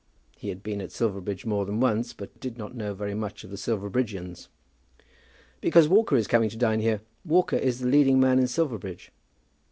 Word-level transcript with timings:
He 0.35 0.49
had 0.49 0.63
been 0.63 0.81
at 0.81 0.91
Silverbridge 0.91 1.45
more 1.45 1.63
than 1.63 1.79
once, 1.79 2.11
but 2.11 2.39
did 2.39 2.57
not 2.57 2.73
know 2.73 2.95
very 2.95 3.13
much 3.13 3.43
of 3.43 3.51
the 3.51 3.55
Silverbridgians. 3.55 4.47
"Because 5.61 5.87
Walker 5.87 6.15
is 6.15 6.25
coming 6.25 6.49
to 6.49 6.57
dine 6.57 6.79
here. 6.79 7.01
Walker 7.23 7.55
is 7.55 7.81
the 7.81 7.87
leading 7.87 8.19
man 8.19 8.39
in 8.39 8.47
Silverbridge." 8.47 9.11